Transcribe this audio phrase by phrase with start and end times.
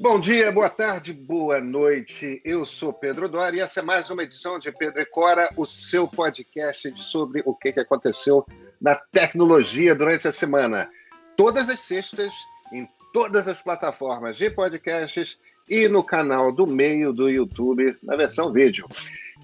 [0.00, 2.40] Bom dia, boa tarde, boa noite.
[2.44, 5.66] Eu sou Pedro Dória e essa é mais uma edição de Pedro e Cora, o
[5.66, 8.46] seu podcast sobre o que aconteceu
[8.80, 10.88] na tecnologia durante a semana.
[11.36, 12.32] Todas as sextas,
[12.72, 15.36] em todas as plataformas de podcasts
[15.68, 18.86] e no canal do meio do YouTube, na versão vídeo.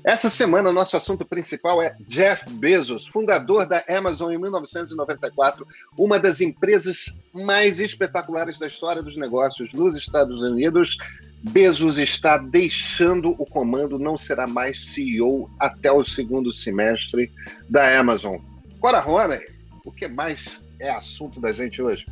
[0.05, 5.67] Essa semana, nosso assunto principal é Jeff Bezos, fundador da Amazon em 1994,
[5.97, 10.99] uma das empresas mais espetaculares da história dos negócios nos Estados Unidos.
[11.43, 17.32] Bezos está deixando o comando, não será mais CEO até o segundo semestre
[17.68, 18.37] da Amazon.
[18.81, 19.41] Bora, Rony,
[19.87, 22.04] o que mais é assunto da gente hoje?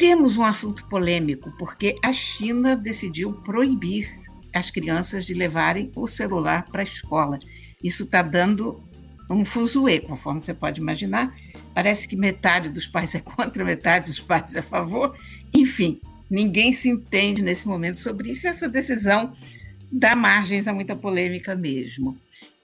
[0.00, 4.18] Temos um assunto polêmico, porque a China decidiu proibir
[4.50, 7.38] as crianças de levarem o celular para a escola.
[7.84, 8.82] Isso está dando
[9.30, 11.36] um fuzuê, conforme você pode imaginar.
[11.74, 15.14] Parece que metade dos pais é contra, metade dos pais é a favor.
[15.52, 18.48] Enfim, ninguém se entende nesse momento sobre isso.
[18.48, 19.34] Essa decisão
[19.92, 22.18] dá margens a muita polêmica mesmo.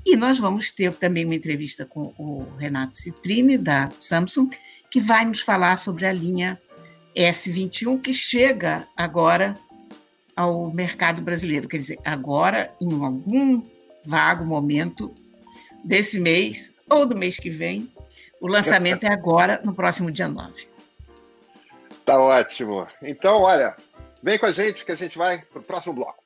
[0.07, 4.49] E nós vamos ter também uma entrevista com o Renato Citrini, da Samsung,
[4.91, 6.59] que vai nos falar sobre a linha
[7.17, 9.57] S21, que chega agora
[10.37, 11.67] ao mercado brasileiro.
[11.69, 13.63] Quer dizer, agora, em algum
[14.05, 15.15] vago momento
[15.83, 17.91] desse mês ou do mês que vem,
[18.41, 20.69] o lançamento é agora, no próximo dia 9.
[22.05, 22.87] Tá ótimo.
[23.03, 23.75] Então, olha,
[24.23, 26.23] vem com a gente que a gente vai para o próximo bloco.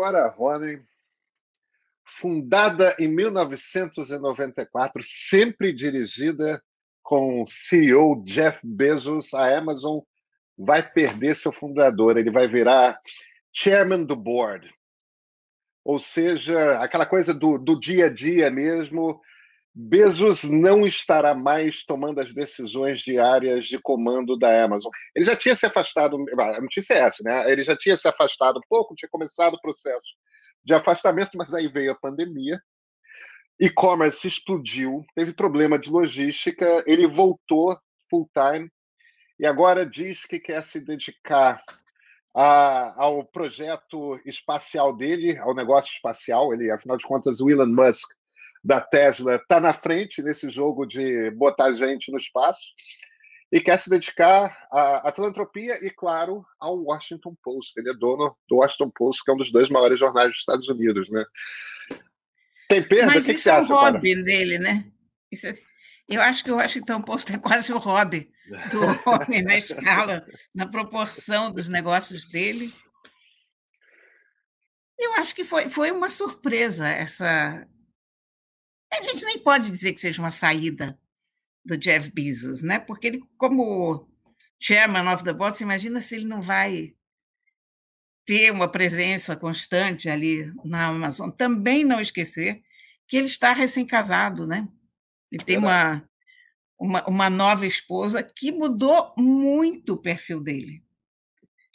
[0.00, 0.82] Cora Ronen,
[2.06, 6.58] fundada em 1994, sempre dirigida
[7.02, 9.98] com o CEO Jeff Bezos, a Amazon
[10.56, 12.98] vai perder seu fundador, ele vai virar
[13.52, 14.74] chairman do board.
[15.84, 19.20] Ou seja, aquela coisa do, do dia a dia mesmo,
[19.82, 24.90] Bezos não estará mais tomando as decisões diárias de comando da Amazon.
[25.14, 27.50] Ele já tinha se afastado, a notícia é essa, né?
[27.50, 30.16] Ele já tinha se afastado um pouco, tinha começado o processo
[30.62, 32.60] de afastamento, mas aí veio a pandemia.
[33.58, 37.76] E-commerce explodiu, teve problema de logística, ele voltou
[38.08, 38.70] full time
[39.38, 41.62] e agora diz que quer se dedicar
[42.34, 46.52] a, ao projeto espacial dele, ao negócio espacial.
[46.52, 48.19] Ele, afinal de contas, o Elon Musk
[48.62, 52.60] da Tesla está na frente nesse jogo de botar gente no espaço
[53.52, 57.78] e quer se dedicar à, à, filantropia e, claro, ao Washington Post.
[57.80, 60.68] Ele é dono do Washington Post, que é um dos dois maiores jornais dos Estados
[60.68, 61.24] Unidos, né?
[62.68, 63.06] Tem perda?
[63.06, 63.72] Mas o que, isso que é acha?
[63.72, 64.24] o hobby cara?
[64.24, 64.84] dele, né?
[65.44, 65.70] É...
[66.08, 68.30] Eu acho que o Washington Post é quase o hobby
[68.70, 72.72] do homem na escala, na proporção dos negócios dele.
[74.98, 77.66] Eu acho que foi, foi uma surpresa essa,
[78.92, 80.98] a gente nem pode dizer que seja uma saída
[81.64, 82.78] do Jeff Bezos, né?
[82.78, 84.08] Porque ele, como
[84.58, 86.94] chairman of the board, você imagina se ele não vai
[88.26, 91.30] ter uma presença constante ali na Amazon.
[91.30, 92.62] Também não esquecer
[93.08, 94.68] que ele está recém-casado, né?
[95.32, 96.08] Ele tem uma,
[96.78, 100.82] uma, uma nova esposa que mudou muito o perfil dele.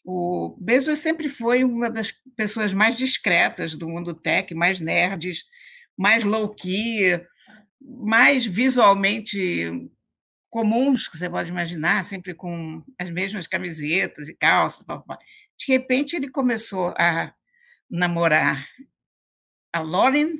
[0.03, 5.45] O Bezos sempre foi uma das pessoas mais discretas do mundo tech, mais nerds,
[5.97, 7.21] mais low-key,
[7.81, 9.89] mais visualmente
[10.49, 14.85] comuns que você pode imaginar, sempre com as mesmas camisetas e calças.
[15.57, 17.33] De repente, ele começou a
[17.89, 18.67] namorar
[19.73, 20.37] a Lauren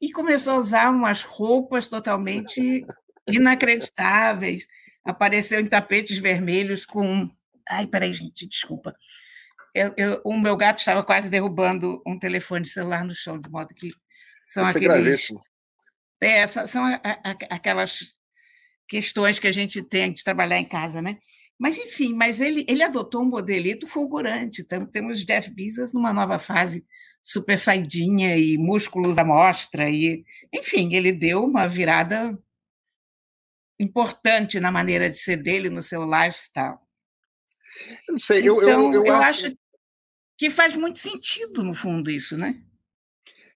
[0.00, 2.84] e começou a usar umas roupas totalmente
[3.28, 4.66] inacreditáveis.
[5.04, 7.28] Apareceu em tapetes vermelhos com.
[7.68, 8.94] Ai, peraí, gente, desculpa.
[9.74, 13.74] Eu, eu, o meu gato estava quase derrubando um telefone celular no chão, de modo
[13.74, 13.92] que
[14.48, 15.28] são Isso aqueles.
[16.22, 18.14] É, é são a, a, aquelas
[18.88, 21.18] questões que a gente tem de trabalhar em casa, né?
[21.58, 24.64] Mas, enfim, mas ele, ele adotou um modelito fulgurante.
[24.90, 26.86] Temos Jeff Bezos numa nova fase
[27.22, 29.90] super saidinha e músculos à mostra.
[29.90, 30.24] E,
[30.54, 32.38] enfim, ele deu uma virada
[33.78, 36.78] importante na maneira de ser dele, no seu lifestyle.
[38.06, 39.46] Eu não sei, então, eu, eu, eu, eu acho...
[39.46, 39.58] acho
[40.38, 42.62] que faz muito sentido, no fundo, isso, né?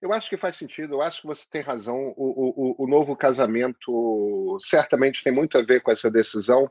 [0.02, 2.12] Eu acho que faz sentido, eu acho que você tem razão.
[2.16, 6.68] O, o, o novo casamento certamente tem muito a ver com essa decisão.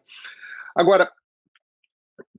[0.76, 1.10] Agora,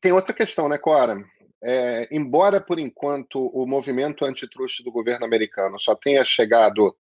[0.03, 1.25] tem outra questão, né, Cora?
[1.65, 6.95] É, embora, por enquanto, o movimento antitruste do governo americano só tenha chegado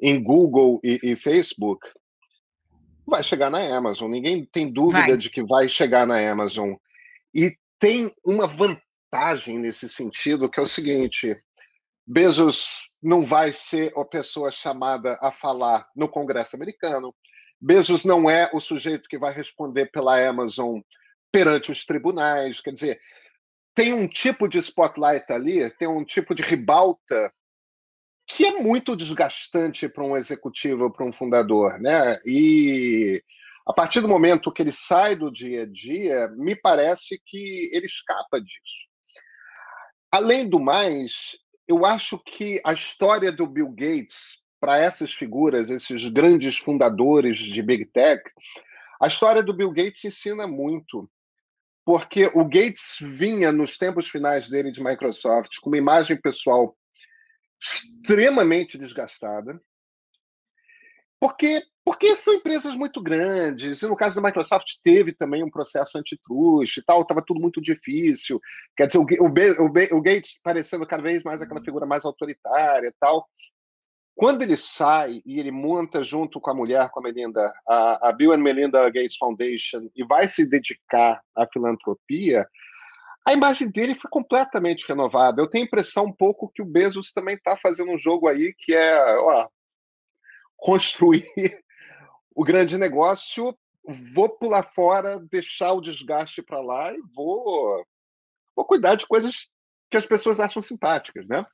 [0.00, 1.88] em Google e, e Facebook,
[3.06, 4.10] vai chegar na Amazon.
[4.10, 5.16] Ninguém tem dúvida Vai.
[5.16, 6.74] de que vai chegar na Amazon.
[7.34, 11.36] E tem uma vantagem nesse sentido, que é o seguinte:
[12.06, 17.14] Bezos não vai ser a pessoa chamada a falar no Congresso americano.
[17.60, 20.80] Bezos não é o sujeito que vai responder pela Amazon
[21.32, 22.60] perante os tribunais.
[22.60, 23.00] Quer dizer,
[23.74, 27.32] tem um tipo de spotlight ali, tem um tipo de ribalta
[28.26, 32.20] que é muito desgastante para um executivo, para um fundador, né?
[32.24, 33.22] E
[33.66, 37.86] a partir do momento que ele sai do dia a dia, me parece que ele
[37.86, 38.88] escapa disso.
[40.10, 41.36] Além do mais,
[41.68, 47.62] eu acho que a história do Bill Gates para essas figuras, esses grandes fundadores de
[47.62, 48.22] Big Tech,
[49.00, 51.10] a história do Bill Gates ensina muito.
[51.84, 56.76] Porque o Gates vinha nos tempos finais dele de Microsoft com uma imagem pessoal
[57.60, 59.60] extremamente desgastada,
[61.26, 65.96] porque porque são empresas muito grandes, e no caso da Microsoft teve também um processo
[65.96, 68.40] antitruste e tal, estava tudo muito difícil.
[68.76, 72.94] Quer dizer, o, o, o, Gates parecendo cada vez mais aquela figura mais autoritária e
[72.98, 73.28] tal.
[74.16, 78.12] Quando ele sai e ele monta junto com a mulher, com a Melinda, a, a
[78.12, 82.48] Bill and Melinda Gates Foundation e vai se dedicar à filantropia,
[83.24, 85.40] a imagem dele foi completamente renovada.
[85.40, 88.52] Eu tenho a impressão um pouco que o Bezos também está fazendo um jogo aí
[88.58, 89.48] que é ó,
[90.56, 91.24] construir
[92.34, 93.56] o grande negócio,
[94.12, 97.84] vou pular fora, deixar o desgaste para lá e vou,
[98.54, 99.48] vou cuidar de coisas
[99.90, 101.44] que as pessoas acham simpáticas, né?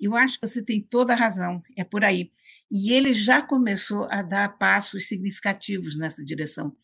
[0.00, 2.30] Eu acho que você tem toda a razão, é por aí.
[2.70, 6.76] E ele já começou a dar passos significativos nessa direção.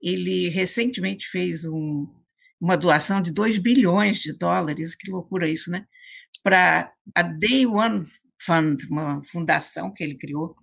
[0.00, 2.08] Ele recentemente fez um,
[2.60, 5.86] uma doação de 2 bilhões de dólares, que loucura isso, né?
[6.42, 8.08] Para a Day One
[8.40, 10.56] Fund, uma fundação que ele criou,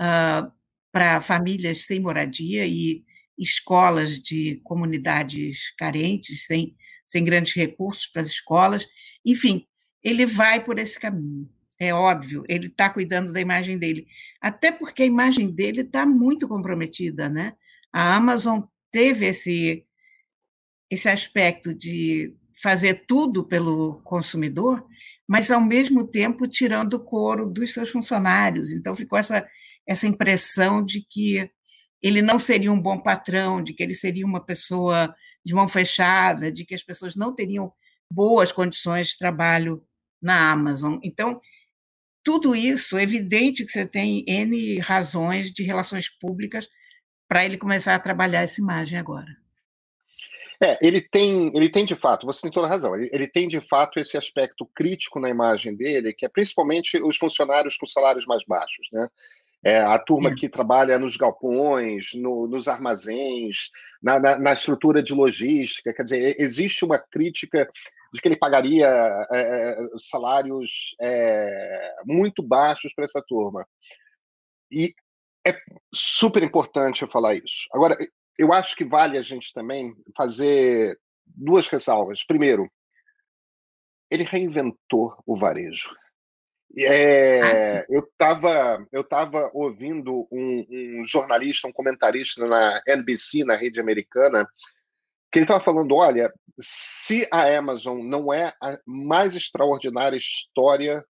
[0.00, 0.50] uh,
[0.90, 3.04] para famílias sem moradia e
[3.38, 8.86] escolas de comunidades carentes, sem, sem grandes recursos para as escolas.
[9.24, 9.66] Enfim,
[10.02, 11.48] ele vai por esse caminho.
[11.78, 14.06] É óbvio, ele está cuidando da imagem dele.
[14.40, 17.54] Até porque a imagem dele está muito comprometida, né?
[17.92, 18.62] A Amazon
[18.92, 19.84] teve esse,
[20.88, 24.86] esse aspecto de fazer tudo pelo consumidor,
[25.26, 28.70] mas ao mesmo tempo tirando o couro dos seus funcionários.
[28.70, 29.48] Então ficou essa,
[29.92, 31.50] essa impressão de que
[32.02, 36.50] ele não seria um bom patrão, de que ele seria uma pessoa de mão fechada,
[36.50, 37.72] de que as pessoas não teriam
[38.10, 39.82] boas condições de trabalho
[40.20, 40.98] na Amazon.
[41.02, 41.40] Então,
[42.24, 46.68] tudo isso, é evidente que você tem N razões de relações públicas
[47.28, 49.36] para ele começar a trabalhar essa imagem agora.
[50.62, 53.48] É, ele tem, ele tem de fato, você tem toda a razão, ele, ele, tem
[53.48, 58.26] de fato esse aspecto crítico na imagem dele, que é principalmente os funcionários com salários
[58.26, 59.08] mais baixos, né?
[59.64, 60.34] É, a turma é.
[60.34, 63.70] que trabalha nos galpões, no, nos armazéns,
[64.02, 65.94] na, na, na, estrutura de logística.
[65.94, 67.68] Quer dizer, existe uma crítica
[68.12, 68.86] de que ele pagaria
[69.32, 73.64] é, é salários é, muito baixos para essa turma.
[74.70, 74.94] E
[75.46, 75.56] é
[75.94, 77.68] super importante eu falar isso.
[77.72, 77.96] Agora,
[78.38, 82.24] eu acho que vale a gente também fazer duas ressalvas.
[82.24, 82.70] Primeiro,
[84.10, 85.88] ele reinventou o varejo.
[86.78, 93.78] É, eu estava eu tava ouvindo um, um, jornalista, um comentarista na NBC, na rede
[93.78, 94.48] americana,
[95.30, 101.04] que ele estava falando: olha, se a Amazon não é a mais extraordinária história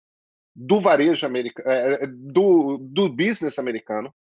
[0.55, 4.15] do varejo americano, é, é, do, do business americano,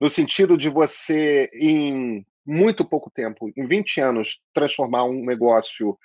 [0.00, 5.98] no sentido de você, em muito pouco tempo, em 20 anos, transformar um negócio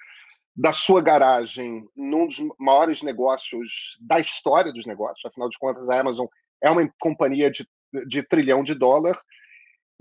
[0.55, 5.25] da sua garagem num dos maiores negócios da história dos negócios.
[5.25, 6.27] Afinal de contas, a Amazon
[6.61, 7.67] é uma companhia de,
[8.07, 9.19] de trilhão de dólar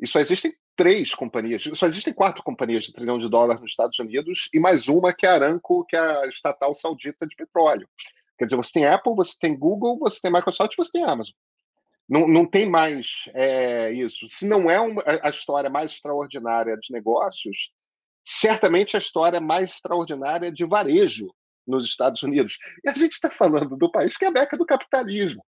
[0.01, 3.99] e só existem três companhias, só existem quatro companhias de trilhão de dólar nos Estados
[3.99, 7.89] Unidos e mais uma que é a Aramco, que é a estatal saudita de petróleo.
[8.39, 11.35] Quer dizer, você tem Apple, você tem Google, você tem Microsoft, você tem Amazon.
[12.09, 14.29] Não, não tem mais é, isso.
[14.29, 17.71] Se não é uma, a história mais extraordinária de negócios,
[18.25, 21.29] certamente a história mais extraordinária de varejo
[21.67, 22.59] nos Estados Unidos.
[22.85, 25.45] E a gente está falando do país que é a beca do capitalismo.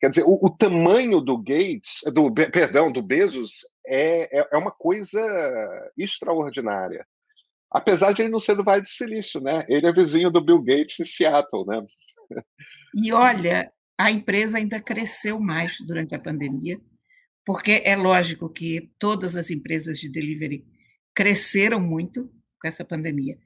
[0.00, 4.70] Quer dizer, o, o, tamanho do Gates, do perdão, do Bezos é, é, é, uma
[4.70, 5.20] coisa
[5.96, 7.06] extraordinária.
[7.70, 9.64] Apesar de ele não ser do Vale do Silício, né?
[9.68, 11.84] Ele é vizinho do Bill Gates em Seattle, né?
[12.94, 16.80] E olha, a empresa ainda cresceu mais durante a pandemia,
[17.44, 20.64] porque é lógico que todas as empresas de delivery
[21.20, 23.38] cresceram muito com essa pandemia.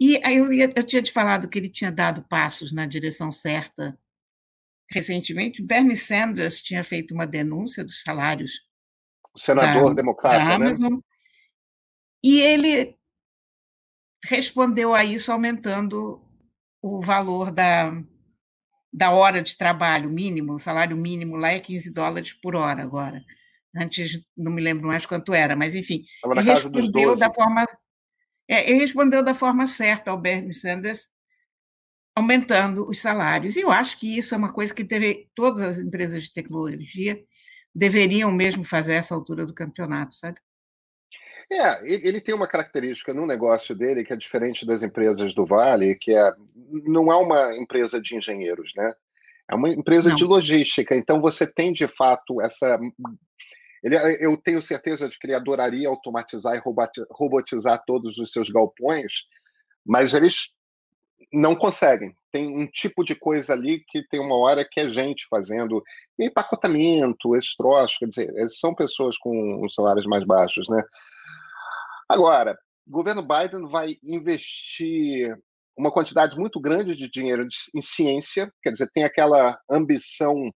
[0.00, 3.32] E aí eu, ia, eu tinha te falado que ele tinha dado passos na direção
[3.32, 3.98] certa
[4.88, 5.60] recentemente.
[5.60, 8.60] Bernie Sanders tinha feito uma denúncia dos salários.
[9.34, 10.54] O senador da, democrata, da né?
[10.54, 11.00] Amazon, né?
[12.22, 12.96] E ele
[14.24, 16.24] respondeu a isso aumentando
[16.80, 17.90] o valor da,
[18.92, 23.24] da hora de trabalho mínimo, o salário mínimo lá é 15 dólares por hora agora.
[23.76, 27.66] Antes não me lembro mais quanto era, mas enfim, ele respondeu da forma
[28.48, 31.08] é, ele respondeu da forma certa ao Bernie Sanders,
[32.14, 33.56] aumentando os salários.
[33.56, 37.20] E eu acho que isso é uma coisa que deve, todas as empresas de tecnologia
[37.74, 40.40] deveriam mesmo fazer essa altura do campeonato, sabe?
[41.50, 45.94] É, ele tem uma característica no negócio dele que é diferente das empresas do Vale,
[45.94, 46.32] que é
[46.84, 48.92] não é uma empresa de engenheiros, né?
[49.48, 50.16] É uma empresa não.
[50.16, 50.96] de logística.
[50.96, 52.80] Então você tem de fato essa
[53.86, 56.62] ele, eu tenho certeza de que ele adoraria automatizar e
[57.12, 59.12] robotizar todos os seus galpões,
[59.86, 60.52] mas eles
[61.32, 62.12] não conseguem.
[62.32, 65.80] Tem um tipo de coisa ali que tem uma hora que é gente fazendo
[66.18, 70.82] empacotamento, esse troço, quer dizer, são pessoas com os salários mais baixos, né?
[72.08, 75.32] Agora, o governo Biden vai investir
[75.78, 80.52] uma quantidade muito grande de dinheiro em ciência, quer dizer, tem aquela ambição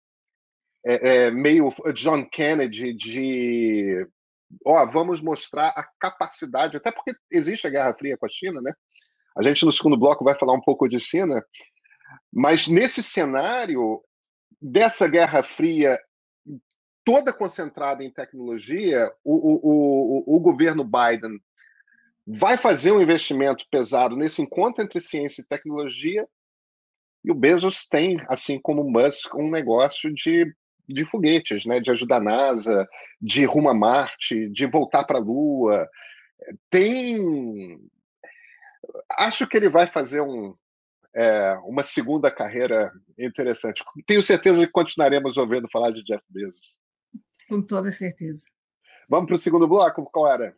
[0.84, 4.06] é, é, meio John Kennedy de
[4.64, 8.72] ó, vamos mostrar a capacidade, até porque existe a Guerra Fria com a China, né?
[9.36, 11.44] A gente no segundo bloco vai falar um pouco de China,
[12.32, 14.02] mas nesse cenário
[14.60, 15.98] dessa Guerra Fria
[17.04, 21.40] toda concentrada em tecnologia, o, o, o, o governo Biden
[22.26, 26.28] vai fazer um investimento pesado nesse encontro entre ciência e tecnologia,
[27.24, 30.46] e o Bezos tem, assim como o Musk, um negócio de,
[30.92, 31.80] de foguetes, né?
[31.80, 32.88] de ajudar a NASA,
[33.20, 35.88] de rumo a Marte, de voltar para a Lua.
[36.68, 37.78] Tem.
[39.18, 40.54] Acho que ele vai fazer um,
[41.14, 43.84] é, uma segunda carreira interessante.
[44.06, 46.78] Tenho certeza que continuaremos ouvindo falar de Jeff Bezos.
[47.48, 48.44] Com toda certeza.
[49.08, 50.54] Vamos para o segundo bloco, Clara?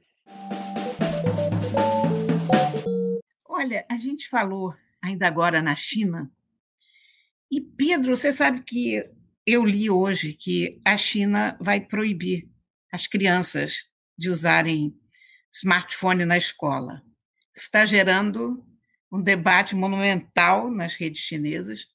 [3.48, 6.30] Olha, a gente falou ainda agora na China,
[7.52, 9.06] e Pedro, você sabe que
[9.46, 12.49] eu li hoje que a China vai proibir
[12.92, 14.94] as crianças de usarem
[15.52, 17.02] smartphone na escola.
[17.54, 18.64] Isso está gerando
[19.11, 21.87] um debate monumental nas redes chinesas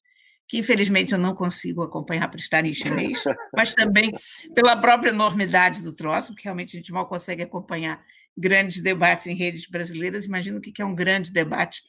[0.48, 3.22] que infelizmente eu não consigo acompanhar para estar em chinês,
[3.54, 4.13] mas também
[4.56, 8.01] pela própria enormidade do troço, porque realmente a gente mal consegue acompanhar
[8.38, 10.25] grandes debates em redes brasileiras.
[10.25, 11.82] Imagino o que é um grande debate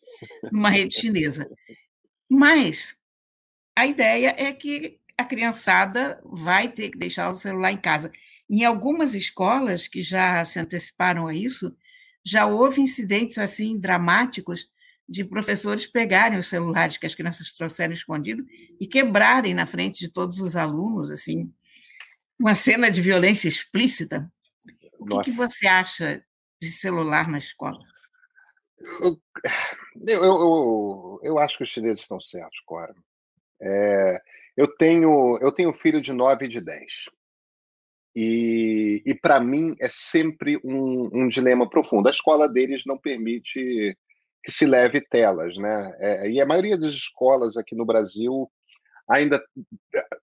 [0.50, 1.48] numa rede chinesa.
[2.28, 2.96] Mas
[3.76, 8.12] a ideia é que a criançada vai ter que deixar o celular em casa.
[8.48, 11.76] Em algumas escolas que já se anteciparam a isso,
[12.24, 14.70] já houve incidentes assim dramáticos
[15.08, 18.46] de professores pegarem os celulares que as crianças trouxeram escondido
[18.78, 21.52] e quebrarem na frente de todos os alunos, assim,
[22.38, 24.30] uma cena de violência explícita.
[25.00, 26.22] O que, que, você acha
[26.60, 27.78] de celular na escola?
[29.02, 29.20] Eu,
[30.06, 32.94] eu, eu, eu acho que os chineses estão certos, Cora.
[33.60, 34.20] É,
[34.56, 36.84] eu tenho eu tenho filho de 9 e de 10.
[38.16, 42.08] E, e para mim é sempre um, um dilema profundo.
[42.08, 43.96] A escola deles não permite
[44.42, 45.96] que se leve telas, né?
[46.00, 48.50] É, e a maioria das escolas aqui no Brasil
[49.08, 49.42] ainda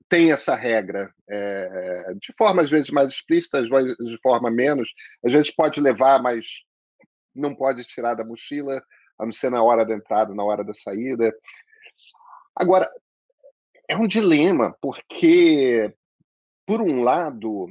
[0.07, 4.93] tem essa regra, é, de forma às vezes mais explícita, às vezes de forma menos.
[5.25, 6.63] Às vezes pode levar, mas
[7.33, 8.83] não pode tirar da mochila,
[9.17, 11.33] a não ser na hora da entrada, na hora da saída.
[12.55, 12.89] Agora,
[13.87, 15.93] é um dilema, porque,
[16.65, 17.67] por um lado,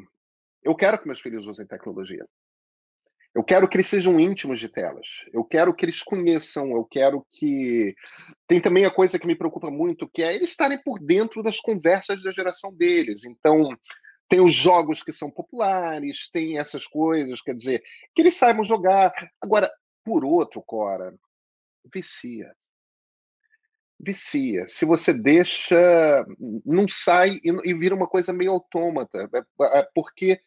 [0.63, 2.27] eu quero que meus filhos usem tecnologia.
[3.35, 5.27] Eu quero que eles sejam íntimos de telas.
[5.33, 6.71] Eu quero que eles conheçam.
[6.71, 7.93] Eu quero que.
[8.47, 11.59] Tem também a coisa que me preocupa muito, que é eles estarem por dentro das
[11.59, 13.25] conversas da geração deles.
[13.25, 13.77] Então,
[14.29, 17.83] tem os jogos que são populares, tem essas coisas, quer dizer,
[18.15, 19.13] que eles saibam jogar.
[19.43, 19.69] Agora,
[20.05, 21.13] por outro, Cora,
[21.93, 22.55] vicia.
[23.99, 24.67] Vicia.
[24.69, 26.27] Se você deixa,
[26.65, 29.31] não sai e, e vira uma coisa meio autômata.
[29.33, 30.41] É, é, porque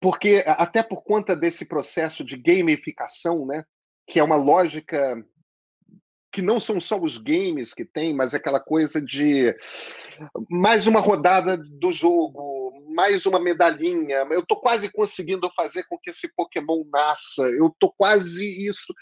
[0.00, 3.64] porque até por conta desse processo de gamificação, né,
[4.06, 5.16] que é uma lógica
[6.30, 9.56] que não são só os games que tem, mas aquela coisa de
[10.50, 14.26] mais uma rodada do jogo, mais uma medalhinha.
[14.30, 17.42] Eu estou quase conseguindo fazer com que esse Pokémon nasça.
[17.42, 18.92] Eu estou quase isso.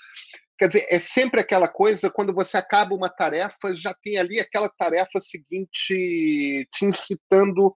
[0.59, 4.69] Quer dizer, é sempre aquela coisa, quando você acaba uma tarefa, já tem ali aquela
[4.69, 7.75] tarefa seguinte te incitando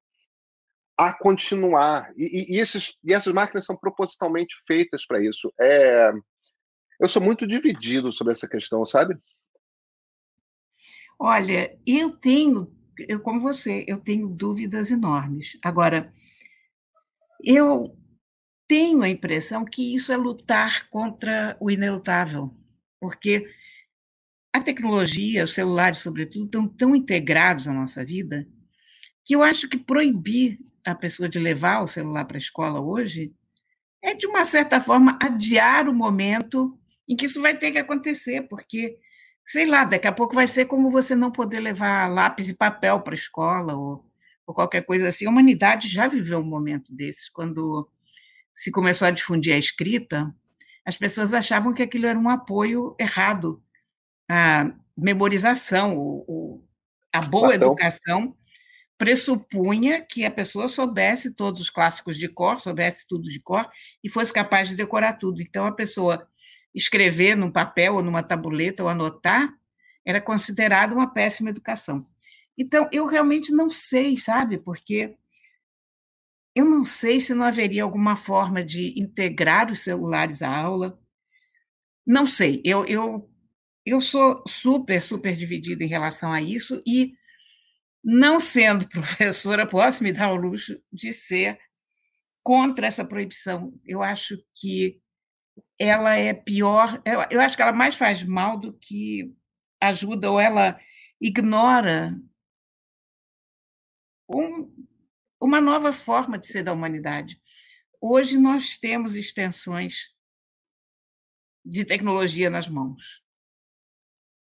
[0.96, 2.12] a continuar.
[2.16, 5.52] E, e, esses, e essas máquinas são propositalmente feitas para isso.
[5.60, 6.12] É,
[7.00, 9.16] eu sou muito dividido sobre essa questão, sabe?
[11.18, 12.72] Olha, eu tenho,
[13.08, 15.58] eu como você, eu tenho dúvidas enormes.
[15.62, 16.12] Agora,
[17.42, 17.96] eu
[18.66, 22.50] tenho a impressão que isso é lutar contra o inelutável,
[23.06, 23.46] porque
[24.52, 28.48] a tecnologia, os celulares, sobretudo, estão tão integrados à nossa vida
[29.24, 33.32] que eu acho que proibir a pessoa de levar o celular para a escola hoje
[34.02, 36.76] é, de uma certa forma, adiar o momento
[37.08, 38.98] em que isso vai ter que acontecer, porque,
[39.46, 43.00] sei lá, daqui a pouco vai ser como você não poder levar lápis e papel
[43.00, 44.04] para a escola ou,
[44.44, 45.26] ou qualquer coisa assim.
[45.26, 47.88] A humanidade já viveu um momento desses, quando
[48.52, 50.34] se começou a difundir a escrita,
[50.86, 53.62] as pessoas achavam que aquilo era um apoio errado
[54.30, 56.64] à memorização, o, o
[57.12, 57.68] a boa Platão.
[57.68, 58.36] educação
[58.98, 63.68] pressupunha que a pessoa soubesse todos os clássicos de cor, soubesse tudo de cor
[64.02, 65.42] e fosse capaz de decorar tudo.
[65.42, 66.26] Então, a pessoa
[66.74, 69.52] escrever num papel ou numa tabuleta ou anotar
[70.04, 72.06] era considerada uma péssima educação.
[72.56, 74.56] Então, eu realmente não sei, sabe?
[74.56, 75.14] Porque
[76.56, 80.98] eu não sei se não haveria alguma forma de integrar os celulares à aula.
[82.06, 82.62] Não sei.
[82.64, 83.30] Eu, eu,
[83.84, 87.12] eu sou super, super dividida em relação a isso e
[88.02, 91.58] não sendo professora, posso me dar o luxo de ser
[92.42, 93.78] contra essa proibição.
[93.84, 94.98] Eu acho que
[95.78, 99.30] ela é pior, eu acho que ela mais faz mal do que
[99.78, 100.80] ajuda, ou ela
[101.20, 102.18] ignora
[104.28, 104.72] um,
[105.46, 107.40] uma nova forma de ser da humanidade.
[108.00, 110.12] Hoje nós temos extensões
[111.64, 113.22] de tecnologia nas mãos.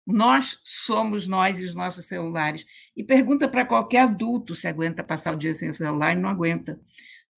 [0.05, 2.65] Nós somos nós e os nossos celulares.
[2.95, 6.29] E pergunta para qualquer adulto se aguenta passar o dia sem o celular e não
[6.29, 6.79] aguenta.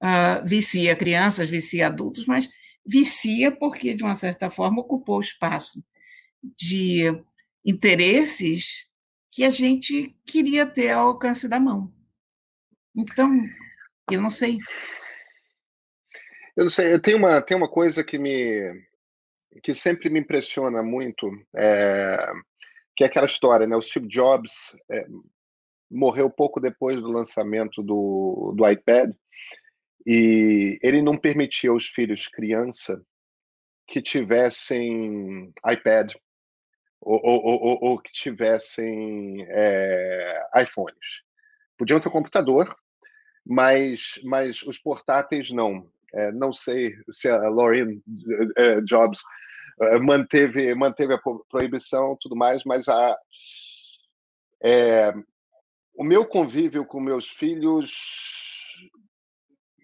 [0.02, 2.50] Uh, vicia crianças, vicia adultos, mas
[2.86, 5.84] vicia porque, de uma certa forma, ocupou o espaço
[6.42, 7.04] de
[7.66, 8.88] interesses
[9.30, 11.97] que a gente queria ter ao alcance da mão.
[12.98, 13.30] Então,
[14.12, 14.58] eu não sei.
[16.56, 18.88] Eu não sei, tenho uma, tem uma coisa que me
[19.64, 22.32] que sempre me impressiona muito, é,
[22.96, 23.76] que é aquela história, né?
[23.76, 25.06] O Steve Jobs é,
[25.90, 29.12] morreu pouco depois do lançamento do, do iPad
[30.06, 33.02] e ele não permitia aos filhos criança
[33.88, 36.14] que tivessem iPad
[37.02, 41.24] ou, ou, ou, ou que tivessem é, iPhones.
[41.78, 42.76] Podiam ter computador,
[43.48, 45.88] mas, mas os portáteis não.
[46.14, 49.22] É, não sei se a Laureen uh, Jobs
[49.82, 53.18] uh, manteve, manteve a proibição tudo mais, mas a,
[54.64, 55.14] é,
[55.96, 57.94] o meu convívio com meus filhos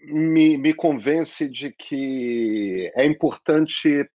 [0.06, 4.10] me, me convence de que é importante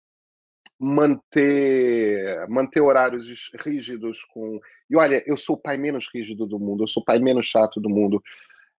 [0.78, 6.84] manter manter horários rígidos com e olha eu sou o pai menos rígido do mundo
[6.84, 8.22] eu sou o pai menos chato do mundo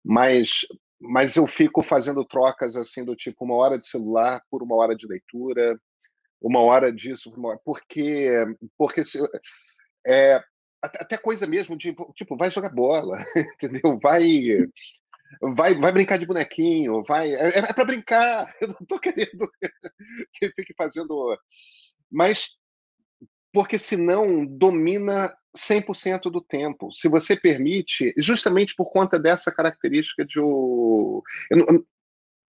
[0.06, 0.62] mas
[1.00, 4.96] mas eu fico fazendo trocas assim do tipo uma hora de celular por uma hora
[4.96, 5.80] de leitura,
[6.42, 8.30] uma hora disso, uma hora, porque
[8.78, 9.20] porque se,
[10.08, 10.42] é,
[10.82, 13.18] até coisa mesmo de tipo vai jogar bola,
[13.56, 14.00] entendeu?
[14.02, 14.48] Vai
[15.42, 18.54] vai vai brincar de bonequinho, vai é, é para brincar.
[18.62, 19.50] Eu não estou querendo
[20.34, 21.38] que fique fazendo,
[22.12, 22.58] mas
[23.56, 26.94] porque senão domina 100% do tempo.
[26.94, 31.24] Se você permite, justamente por conta dessa característica de o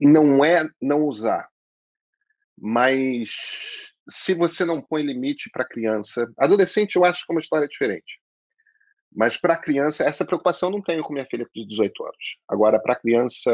[0.01, 1.49] não é não usar,
[2.59, 7.69] mas se você não põe limite para criança, adolescente eu acho que é uma história
[7.69, 8.21] diferente.
[9.15, 12.37] Mas para criança, essa preocupação não tenho com minha filha de 18 anos.
[12.49, 13.53] Agora, para criança,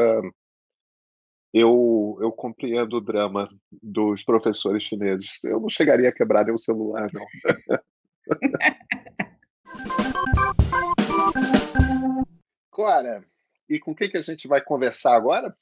[1.53, 5.43] eu, eu compreendo o drama dos professores chineses.
[5.43, 7.25] Eu não chegaria a quebrar nenhum celular, não.
[12.71, 13.23] Clara,
[13.69, 15.55] e com quem que a gente vai conversar agora?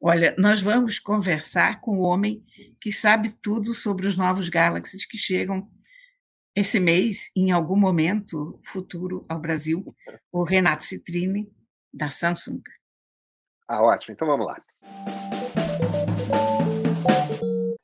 [0.00, 2.44] Olha, nós vamos conversar com o homem
[2.80, 5.68] que sabe tudo sobre os novos Galaxies que chegam
[6.54, 9.94] esse mês, em algum momento futuro, ao Brasil,
[10.30, 11.50] o Renato Citrini,
[11.92, 12.60] da Samsung.
[13.68, 14.14] Ah, ótimo.
[14.14, 14.56] Então vamos lá.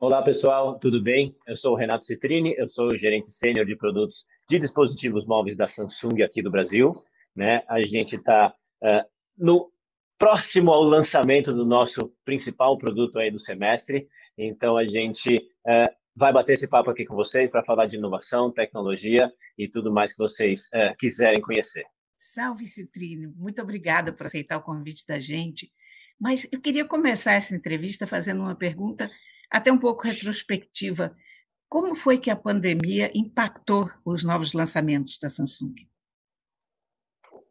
[0.00, 1.36] Olá, pessoal, tudo bem?
[1.46, 5.56] Eu sou o Renato Citrini, eu sou o gerente sênior de produtos de dispositivos móveis
[5.56, 6.90] da Samsung aqui do Brasil.
[7.36, 7.62] Né?
[7.68, 8.48] A gente está
[8.82, 9.04] uh, eh,
[9.36, 9.70] no
[10.18, 16.32] próximo ao lançamento do nosso principal produto aí do semestre, então a gente uh, vai
[16.32, 20.18] bater esse papo aqui com vocês para falar de inovação, tecnologia e tudo mais que
[20.18, 21.84] vocês uh, quiserem conhecer.
[22.26, 23.34] Salve, Citrino.
[23.36, 25.70] Muito obrigada por aceitar o convite da gente.
[26.18, 29.10] Mas eu queria começar essa entrevista fazendo uma pergunta
[29.50, 31.14] até um pouco retrospectiva.
[31.68, 35.74] Como foi que a pandemia impactou os novos lançamentos da Samsung?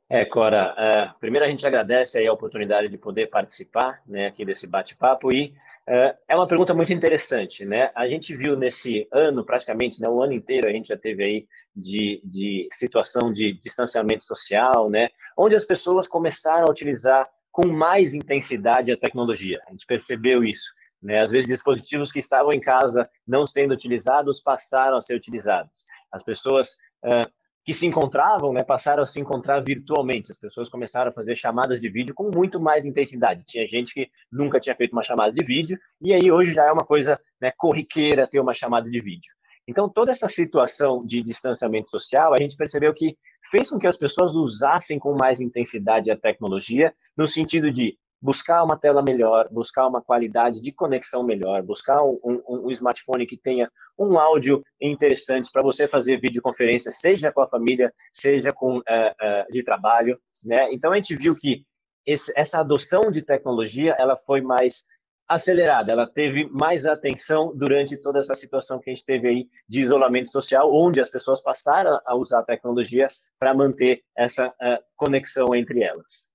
[0.09, 4.45] É, Cora, uh, primeiro a gente agradece aí a oportunidade de poder participar né, aqui
[4.45, 5.55] desse bate-papo e
[5.87, 7.89] uh, é uma pergunta muito interessante, né?
[7.95, 11.47] A gente viu nesse ano, praticamente, né, o ano inteiro, a gente já teve aí
[11.75, 15.09] de, de situação de distanciamento social, né?
[15.37, 19.61] Onde as pessoas começaram a utilizar com mais intensidade a tecnologia.
[19.67, 20.73] A gente percebeu isso.
[21.01, 21.21] Né?
[21.21, 25.85] Às vezes, dispositivos que estavam em casa não sendo utilizados passaram a ser utilizados.
[26.11, 27.29] As pessoas uh,
[27.65, 30.31] que se encontravam, né, passaram a se encontrar virtualmente.
[30.31, 33.45] As pessoas começaram a fazer chamadas de vídeo com muito mais intensidade.
[33.45, 36.71] Tinha gente que nunca tinha feito uma chamada de vídeo, e aí hoje já é
[36.71, 39.31] uma coisa né, corriqueira ter uma chamada de vídeo.
[39.67, 43.17] Então, toda essa situação de distanciamento social, a gente percebeu que
[43.49, 48.63] fez com que as pessoas usassem com mais intensidade a tecnologia, no sentido de buscar
[48.63, 53.37] uma tela melhor, buscar uma qualidade de conexão melhor, buscar um, um, um smartphone que
[53.37, 58.79] tenha um áudio interessante para você fazer videoconferência, seja com a família, seja com uh,
[58.79, 60.69] uh, de trabalho, né?
[60.71, 61.65] Então a gente viu que
[62.05, 64.85] esse, essa adoção de tecnologia ela foi mais
[65.27, 69.81] acelerada, ela teve mais atenção durante toda essa situação que a gente teve aí de
[69.81, 73.07] isolamento social, onde as pessoas passaram a usar a tecnologia
[73.37, 76.32] para manter essa uh, conexão entre elas.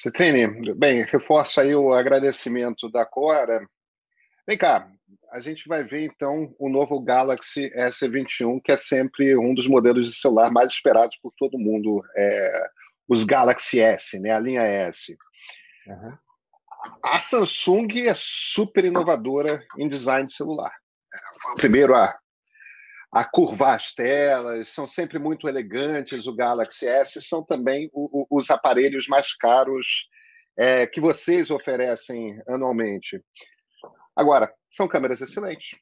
[0.00, 3.68] Citrine, bem, reforço aí o agradecimento da Cora.
[4.46, 4.88] Vem cá,
[5.32, 10.06] a gente vai ver então o novo Galaxy S21, que é sempre um dos modelos
[10.06, 12.68] de celular mais esperados por todo mundo, é,
[13.08, 15.18] os Galaxy S, né, a linha S.
[15.88, 16.16] Uhum.
[17.04, 20.72] A Samsung é super inovadora em design de celular.
[21.42, 22.16] Foi o primeiro a
[23.10, 26.26] a curvar as telas, são sempre muito elegantes.
[26.26, 30.08] O Galaxy S são também o, o, os aparelhos mais caros
[30.58, 33.22] é, que vocês oferecem anualmente.
[34.14, 35.78] Agora, são câmeras excelentes.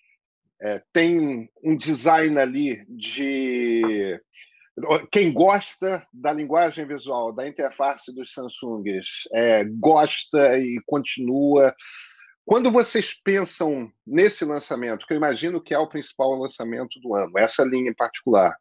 [0.60, 4.20] É, tem um design ali de.
[5.10, 11.74] Quem gosta da linguagem visual, da interface dos Samsungs, é, gosta e continua
[12.46, 17.36] quando vocês pensam nesse lançamento, que eu imagino que é o principal lançamento do ano,
[17.36, 18.56] essa linha em particular,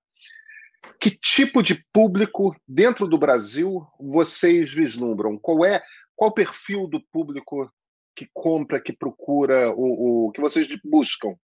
[1.00, 5.38] que tipo de público dentro do Brasil vocês vislumbram?
[5.38, 5.84] Qual é
[6.16, 7.72] qual o perfil do público
[8.16, 11.36] que compra, que procura, o, o que vocês buscam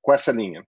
[0.00, 0.64] com essa linha?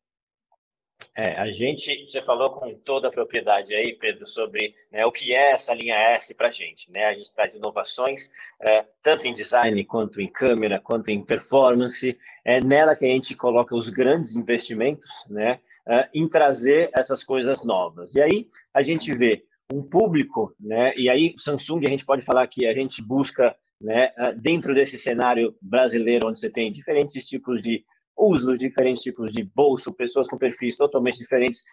[1.22, 5.34] É, a gente, você falou com toda a propriedade aí, Pedro, sobre né, o que
[5.34, 6.90] é essa linha S para a gente.
[6.90, 7.04] Né?
[7.04, 12.16] A gente traz inovações, é, tanto em design, quanto em câmera, quanto em performance.
[12.42, 17.66] É nela que a gente coloca os grandes investimentos né, é, em trazer essas coisas
[17.66, 18.14] novas.
[18.14, 22.46] E aí a gente vê um público, né, e aí Samsung, a gente pode falar
[22.46, 27.62] que a gente busca, né, é, dentro desse cenário brasileiro, onde você tem diferentes tipos
[27.62, 27.84] de
[28.20, 31.64] usos diferentes tipos de bolso, pessoas com perfis totalmente diferentes.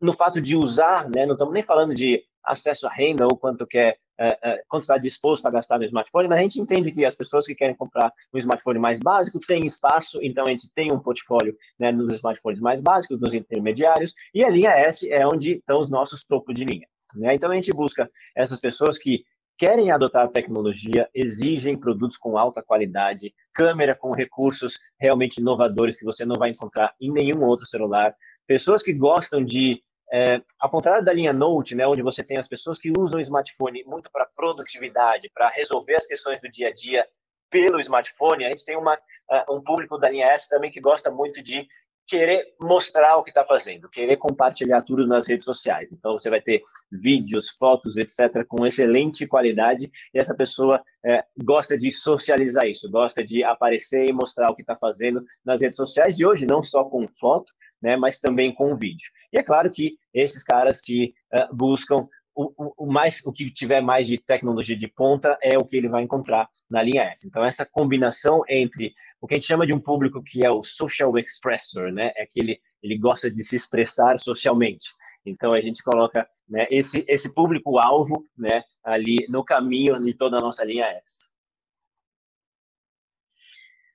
[0.00, 3.66] No fato de usar, né, não estamos nem falando de acesso à renda ou quanto
[3.66, 7.04] quer, é, é, quanto está disposto a gastar no smartphone, mas a gente entende que
[7.04, 10.92] as pessoas que querem comprar um smartphone mais básico têm espaço, então a gente tem
[10.92, 15.58] um portfólio né, nos smartphones mais básicos, nos intermediários, e a linha S é onde
[15.58, 16.86] estão os nossos topos de linha.
[17.14, 17.34] Né?
[17.34, 19.24] Então a gente busca essas pessoas que
[19.58, 26.04] querem adotar a tecnologia, exigem produtos com alta qualidade, câmera com recursos realmente inovadores que
[26.04, 28.14] você não vai encontrar em nenhum outro celular,
[28.46, 29.82] pessoas que gostam de
[30.14, 33.22] é, ao contrário da linha Note, né, onde você tem as pessoas que usam o
[33.22, 37.06] smartphone muito para produtividade, para resolver as questões do dia a dia
[37.48, 41.10] pelo smartphone, a gente tem uma, uh, um público da linha S também que gosta
[41.10, 41.66] muito de
[42.06, 45.92] querer mostrar o que está fazendo, querer compartilhar tudo nas redes sociais.
[45.92, 51.76] Então, você vai ter vídeos, fotos, etc., com excelente qualidade, e essa pessoa é, gosta
[51.78, 56.18] de socializar isso, gosta de aparecer e mostrar o que está fazendo nas redes sociais,
[56.18, 59.10] e hoje não só com foto, né, mas também com vídeo.
[59.32, 63.80] E é claro que esses caras que uh, buscam o, o, mais, o que tiver
[63.80, 67.26] mais de tecnologia de ponta é o que ele vai encontrar na linha S.
[67.26, 70.62] Então, essa combinação entre o que a gente chama de um público que é o
[70.62, 72.12] social expressor, né?
[72.16, 74.88] É que ele, ele gosta de se expressar socialmente.
[75.24, 80.40] Então, a gente coloca né, esse, esse público-alvo né, ali no caminho de toda a
[80.40, 81.32] nossa linha S.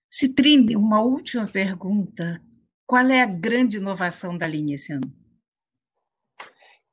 [0.10, 2.42] Citrine, uma última pergunta.
[2.86, 5.27] Qual é a grande inovação da linha esse ano?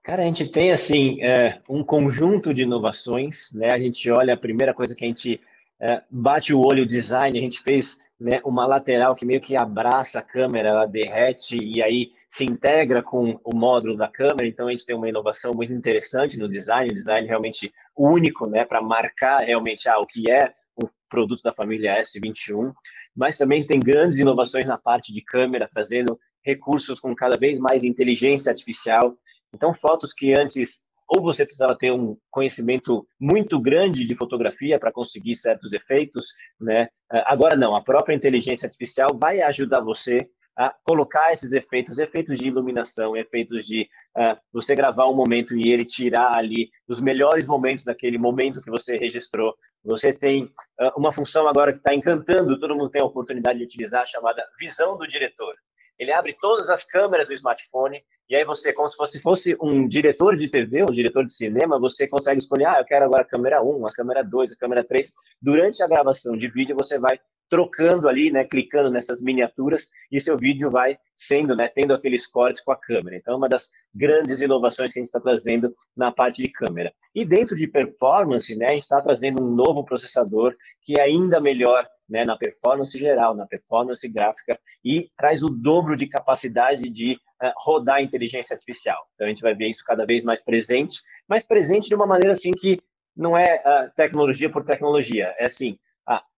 [0.04, 3.70] Cara, a gente tem assim é, um conjunto de inovações, né?
[3.72, 5.40] A gente olha a primeira coisa que a gente
[5.80, 9.56] é, bate o olho, o design, a gente fez né, uma lateral que meio que
[9.56, 14.46] abraça a câmera, ela derrete e aí se integra com o módulo da câmera.
[14.46, 18.82] Então a gente tem uma inovação muito interessante no design, design realmente único, né, para
[18.82, 22.74] marcar realmente ah, o que é um produto da família S21.
[23.16, 27.84] Mas também tem grandes inovações na parte de câmera, trazendo recursos com cada vez mais
[27.84, 29.16] inteligência artificial
[29.54, 34.92] então, fotos que antes ou você precisava ter um conhecimento muito grande de fotografia para
[34.92, 36.88] conseguir certos efeitos, né?
[37.26, 42.46] Agora não, a própria inteligência artificial vai ajudar você a colocar esses efeitos, efeitos de
[42.46, 47.84] iluminação, efeitos de uh, você gravar um momento e ele tirar ali os melhores momentos
[47.84, 49.54] daquele momento que você registrou.
[49.84, 53.64] Você tem uh, uma função agora que está encantando, todo mundo tem a oportunidade de
[53.64, 55.54] utilizar, chamada visão do diretor.
[55.98, 59.86] Ele abre todas as câmeras do smartphone e aí você, como se fosse, fosse um
[59.86, 63.26] diretor de TV, um diretor de cinema, você consegue escolher, ah, eu quero agora a
[63.26, 65.12] câmera 1, a câmera 2, a câmera 3.
[65.40, 67.18] Durante a gravação de vídeo, você vai
[67.50, 72.64] trocando ali, né, clicando nessas miniaturas e seu vídeo vai sendo, né, tendo aqueles cortes
[72.64, 73.16] com a câmera.
[73.16, 76.92] Então, uma das grandes inovações que a gente está trazendo na parte de câmera.
[77.14, 81.40] E dentro de performance, né, a gente está trazendo um novo processador que é ainda
[81.40, 87.18] melhor né, na performance geral, na performance gráfica e traz o dobro de capacidade de
[87.44, 89.06] uh, rodar inteligência artificial.
[89.14, 92.32] Então, a gente vai ver isso cada vez mais presente, mas presente de uma maneira
[92.32, 92.80] assim que
[93.16, 95.78] não é uh, tecnologia por tecnologia, é assim,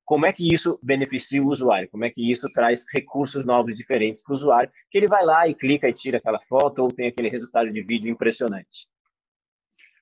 [0.06, 4.22] como é que isso beneficia o usuário, como é que isso traz recursos novos diferentes
[4.22, 7.08] para o usuário, que ele vai lá e clica e tira aquela foto ou tem
[7.08, 8.88] aquele resultado de vídeo impressionante.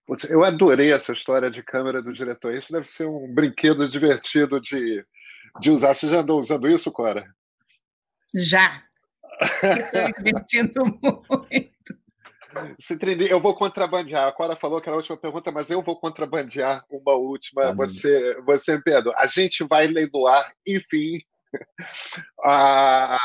[0.06, 2.54] Putz, eu adorei essa história de câmera do diretor.
[2.54, 5.02] Isso deve ser um brinquedo divertido de,
[5.58, 5.94] de usar.
[5.94, 7.24] Você já andou usando isso, Cora?
[8.34, 8.82] Já.
[9.40, 12.04] Estou me divertindo muito.
[12.78, 14.28] Citrine, eu vou contrabandear.
[14.28, 17.70] A Cora falou que era a última pergunta, mas eu vou contrabandear uma última.
[17.70, 21.20] Ah, você, você, Pedro, a gente vai leiloar, enfim,
[22.44, 23.18] a,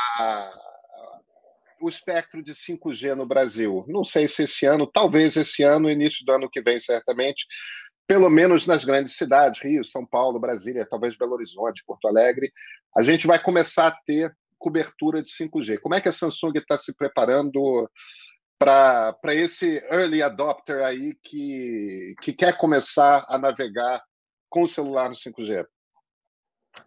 [1.80, 3.84] o espectro de 5G no Brasil.
[3.88, 7.46] Não sei se esse ano, talvez esse ano, início do ano que vem, certamente,
[8.06, 12.52] pelo menos nas grandes cidades, Rio, São Paulo, Brasília, talvez Belo Horizonte, Porto Alegre,
[12.96, 15.80] a gente vai começar a ter cobertura de 5G.
[15.80, 17.90] Como é que a Samsung está se preparando
[18.58, 24.02] para esse early adopter aí que, que quer começar a navegar
[24.50, 25.66] com o celular no 5G?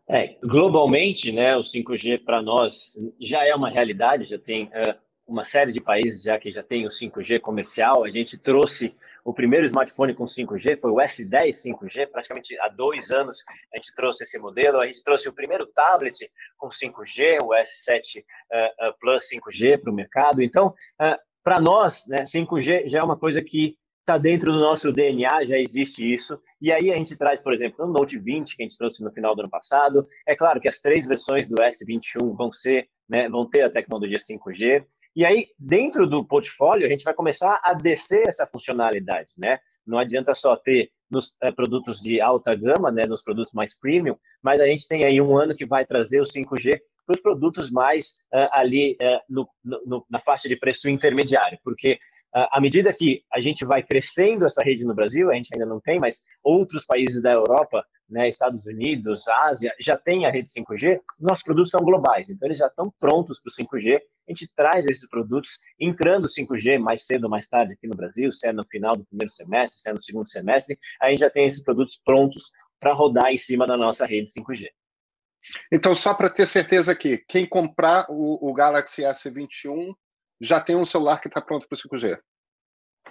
[0.08, 4.96] É, globalmente, né, o 5G para nós já é uma realidade, já tem uh,
[5.28, 8.04] uma série de países já que já tem o 5G comercial.
[8.04, 13.12] A gente trouxe o primeiro smartphone com 5G, foi o S10 5G, praticamente há dois
[13.12, 13.40] anos
[13.74, 14.80] a gente trouxe esse modelo.
[14.80, 16.18] A gente trouxe o primeiro tablet
[16.58, 20.42] com 5G, o S7 uh, uh, Plus 5G para o mercado.
[20.42, 20.68] Então,
[21.02, 25.46] uh, para nós, né, 5G já é uma coisa que está dentro do nosso DNA,
[25.46, 26.38] já existe isso.
[26.62, 29.12] E aí a gente traz, por exemplo, o Note 20 que a gente trouxe no
[29.12, 30.06] final do ano passado.
[30.28, 34.18] É claro que as três versões do S21 vão ser, né, vão ter a tecnologia
[34.18, 34.86] 5G.
[35.16, 39.60] E aí, dentro do portfólio, a gente vai começar a descer essa funcionalidade, né?
[39.86, 44.18] Não adianta só ter nos é, produtos de alta gama, né, nos produtos mais premium,
[44.42, 47.70] mas a gente tem aí um ano que vai trazer o 5G para os produtos
[47.70, 49.48] mais uh, ali uh, no,
[49.86, 52.00] no, na faixa de preço intermediário, porque
[52.34, 55.80] à medida que a gente vai crescendo essa rede no Brasil, a gente ainda não
[55.80, 61.00] tem, mas outros países da Europa, né, Estados Unidos, Ásia, já tem a rede 5G,
[61.20, 64.88] nossos produtos são globais, então eles já estão prontos para o 5G, a gente traz
[64.88, 68.66] esses produtos entrando 5G mais cedo ou mais tarde aqui no Brasil, se é no
[68.66, 72.02] final do primeiro semestre, se é no segundo semestre, a gente já tem esses produtos
[72.04, 74.70] prontos para rodar em cima da nossa rede 5G.
[75.72, 79.94] Então, só para ter certeza aqui, quem comprar o, o Galaxy S21
[80.44, 82.20] já tem um celular que está pronto para o 5G.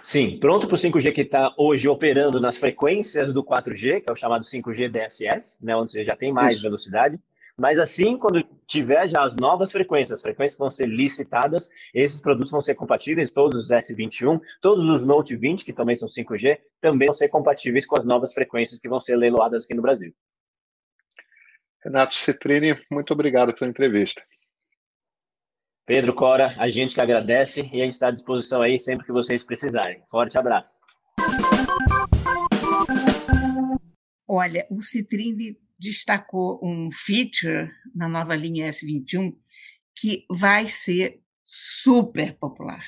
[0.03, 4.11] Sim, pronto para o 5G que está hoje operando nas frequências do 4G, que é
[4.11, 6.63] o chamado 5G DSS, né, onde você já tem mais Isso.
[6.63, 7.19] velocidade.
[7.57, 12.51] Mas assim, quando tiver já as novas frequências, as frequências vão ser licitadas, esses produtos
[12.51, 17.07] vão ser compatíveis, todos os S21, todos os Note 20, que também são 5G, também
[17.07, 20.13] vão ser compatíveis com as novas frequências que vão ser leiloadas aqui no Brasil.
[21.83, 24.23] Renato Citrini, muito obrigado pela entrevista.
[25.85, 29.11] Pedro Cora, a gente que agradece e a gente está à disposição aí sempre que
[29.11, 30.01] vocês precisarem.
[30.09, 30.79] Forte abraço.
[34.25, 39.35] Olha, o Citrini destacou um feature na nova linha S21
[39.93, 42.85] que vai ser super popular,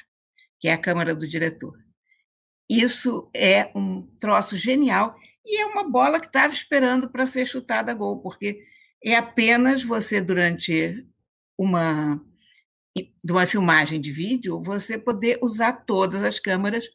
[0.58, 1.77] que é a câmera do diretor.
[2.69, 7.91] Isso é um troço genial e é uma bola que estava esperando para ser chutada
[7.91, 8.63] a gol, porque
[9.03, 11.05] é apenas você, durante
[11.58, 12.19] uma,
[12.95, 16.88] de uma filmagem de vídeo, você poder usar todas as câmeras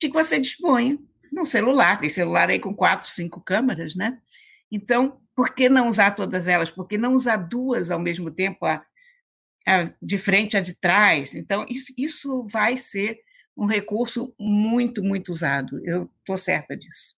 [0.00, 0.98] que você dispõe
[1.32, 2.00] no celular.
[2.00, 4.20] Tem celular aí com quatro, cinco câmeras, né?
[4.70, 6.70] Então, por que não usar todas elas?
[6.70, 8.84] Por que não usar duas ao mesmo tempo, a,
[9.66, 11.34] a de frente, a de trás?
[11.34, 13.20] Então, isso, isso vai ser
[13.56, 15.80] um recurso muito, muito usado.
[15.84, 17.17] Eu estou certa disso.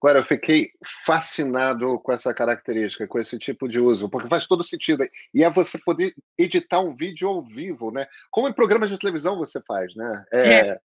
[0.00, 4.62] Agora, eu fiquei fascinado com essa característica, com esse tipo de uso, porque faz todo
[4.62, 5.06] sentido.
[5.32, 8.06] E é você poder editar um vídeo ao vivo, né?
[8.30, 10.24] Como em programas de televisão você faz, né?
[10.32, 10.80] É, é.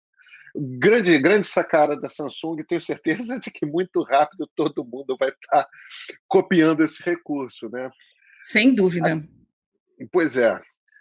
[0.56, 2.64] grande, grande sacada da Samsung.
[2.66, 5.68] Tenho certeza de que muito rápido todo mundo vai estar
[6.26, 7.90] copiando esse recurso, né?
[8.42, 9.22] Sem dúvida.
[10.10, 10.58] Pois é.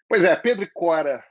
[0.07, 1.23] Pois é, Pedro Cora